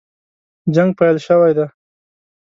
جنګ 0.75 0.89
پیل 0.99 1.17
شوی 1.25 1.51
دی. 1.57 1.65